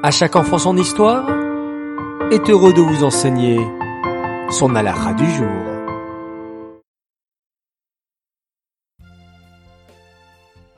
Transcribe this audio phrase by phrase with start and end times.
[0.00, 1.28] À chaque enfant son histoire
[2.30, 3.58] est heureux de vous enseigner
[4.48, 5.48] son halakha du jour.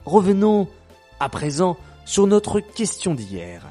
[0.06, 0.68] Revenons
[1.20, 3.66] à présent sur notre question d'hier.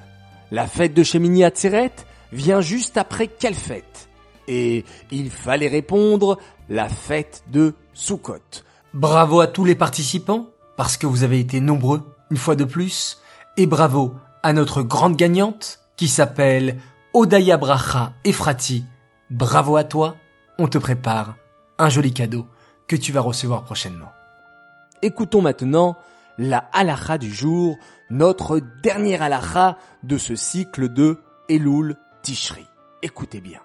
[0.52, 1.94] La fête de Shemini Atzeret
[2.32, 4.08] vient juste après quelle fête?
[4.48, 6.38] Et il fallait répondre
[6.70, 8.62] la fête de Sukkot.
[8.94, 10.46] Bravo à tous les participants,
[10.78, 13.20] parce que vous avez été nombreux, une fois de plus,
[13.58, 14.14] et bravo
[14.44, 16.78] à notre grande gagnante, qui s'appelle
[17.14, 18.86] Odaya Bracha Efrati.
[19.30, 20.16] Bravo à toi,
[20.58, 21.36] on te prépare
[21.78, 22.48] un joli cadeau
[22.88, 24.12] que tu vas recevoir prochainement.
[25.02, 25.98] Écoutons maintenant
[26.38, 27.78] la halakha du jour,
[28.10, 31.20] notre dernière halakha de ce cycle de
[31.50, 32.66] Elul Tishri.
[33.02, 33.60] Écoutez bien.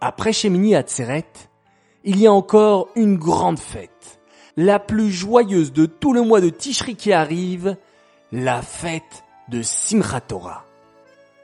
[0.00, 1.32] Après Shemini Atzeret,
[2.04, 4.20] il y a encore une grande fête,
[4.56, 7.76] la plus joyeuse de tout le mois de Tishri qui arrive,
[8.32, 10.22] la fête de Simchat.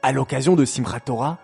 [0.01, 1.37] À l'occasion de Simchat Torah,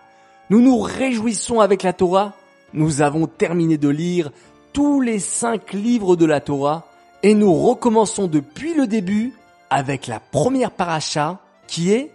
[0.50, 2.32] nous nous réjouissons avec la Torah.
[2.72, 4.30] Nous avons terminé de lire
[4.72, 6.86] tous les cinq livres de la Torah
[7.22, 9.34] et nous recommençons depuis le début
[9.70, 12.10] avec la première paracha qui est,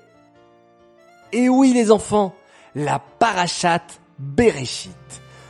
[1.32, 2.34] et oui les enfants,
[2.76, 3.84] la parachat
[4.18, 4.92] Bereshit.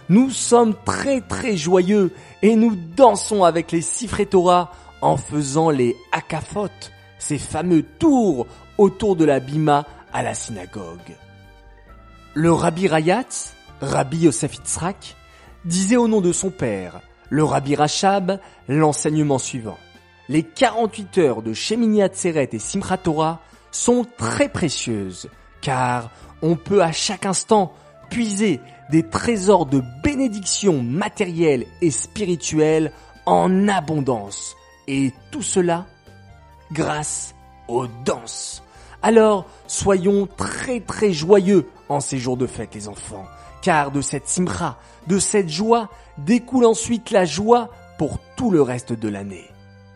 [0.09, 5.95] Nous sommes très très joyeux et nous dansons avec les Sifré Torah en faisant les
[6.11, 6.69] akafot,
[7.20, 8.48] ces fameux tours
[8.80, 11.16] autour de la bima à la synagogue.
[12.34, 15.16] Le rabbi Rayatz, rabbi Yosef Itzrak,
[15.66, 19.78] disait au nom de son père, le rabbi Rachab, l'enseignement suivant.
[20.30, 25.30] Les 48 heures de Shemini Atzeret et Simchat Torah sont très précieuses,
[25.62, 27.73] car on peut à chaque instant
[28.09, 28.59] puiser
[28.90, 32.92] des trésors de bénédictions matérielles et spirituelles
[33.25, 34.56] en abondance.
[34.88, 35.86] Et tout cela
[36.72, 37.36] grâce
[37.67, 38.64] aux danses.
[39.02, 43.25] Alors, soyons très très joyeux en ces jours de fête les enfants,
[43.62, 48.94] car de cette simra, de cette joie, découle ensuite la joie pour tout le reste
[48.94, 49.47] de l'année.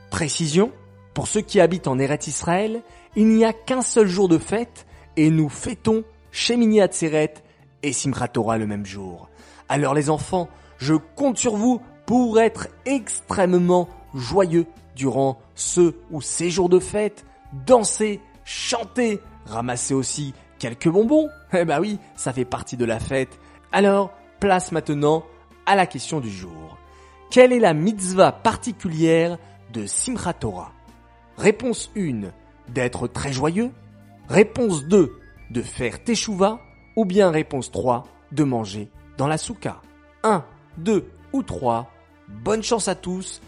[0.10, 0.72] Précision,
[1.14, 2.82] pour ceux qui habitent en Eret Israël,
[3.16, 4.86] il n'y a qu'un seul jour de fête
[5.18, 7.36] et nous fêtons Shemini Atzeret
[7.84, 9.30] et Simchat Torah le même jour.
[9.70, 16.50] Alors les enfants, je compte sur vous pour être extrêmement joyeux durant ce ou ces
[16.50, 17.26] jours de fête,
[17.66, 21.30] danser, chanter, ramasser aussi quelques bonbons.
[21.56, 23.40] Eh ben oui, ça fait partie de la fête.
[23.72, 25.24] Alors, place maintenant
[25.66, 26.78] à la question du jour.
[27.30, 29.38] Quelle est la mitzvah particulière
[29.72, 30.72] de Simchat Torah?
[31.38, 32.32] Réponse 1,
[32.70, 33.72] d'être très joyeux.
[34.30, 35.20] Réponse 2,
[35.52, 36.60] de faire teshuva.
[36.96, 39.82] Ou bien réponse 3, de manger dans la souka.
[40.24, 40.44] 1,
[40.78, 41.90] 2 ou 3.
[42.28, 43.42] Bonne chance à tous